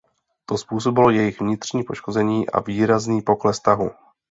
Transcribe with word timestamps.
To 0.45 0.57
způsobilo 0.57 1.09
jejich 1.09 1.41
vnitřní 1.41 1.83
poškození 1.83 2.49
a 2.49 2.59
výrazný 2.59 3.21
pokles 3.21 3.59
tahu. 3.59 3.91